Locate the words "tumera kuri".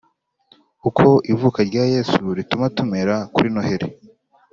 2.75-3.47